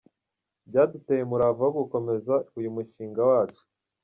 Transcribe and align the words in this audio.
Byaduteye 0.69 1.21
umurava 1.23 1.61
wo 1.65 1.73
gukomeza 1.79 2.33
uyu 2.57 2.73
mushinga 2.75 3.21
wacu. 3.29 3.63